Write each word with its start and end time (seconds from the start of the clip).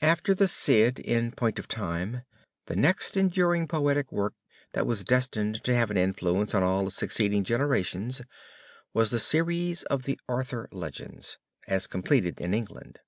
After 0.00 0.34
the 0.34 0.48
Cid 0.48 0.98
in 1.00 1.32
point 1.32 1.58
of 1.58 1.68
time, 1.68 2.22
the 2.64 2.74
next 2.74 3.14
enduring 3.14 3.68
poetic 3.68 4.10
work 4.10 4.32
that 4.72 4.86
was 4.86 5.04
destined 5.04 5.62
to 5.64 5.74
have 5.74 5.90
an 5.90 5.98
influence 5.98 6.54
on 6.54 6.62
all 6.62 6.88
succeeding 6.88 7.44
generations, 7.44 8.22
was 8.94 9.10
the 9.10 9.20
series 9.20 9.82
of 9.82 10.04
the 10.04 10.18
Arthur 10.30 10.66
Legends 10.72 11.36
as 11.68 11.86
completed 11.86 12.40
in 12.40 12.54
England. 12.54 13.00